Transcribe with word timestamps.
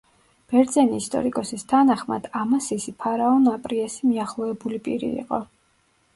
ბერძენი 0.51 0.95
ისტორიკოსის 1.03 1.65
თანახმად, 1.73 2.25
ამასისი 2.41 2.95
ფარაონ 3.05 3.47
აპრიესი 3.53 4.09
მიახლოვებული 4.11 4.83
პირი 4.89 5.13
იყო. 5.21 5.43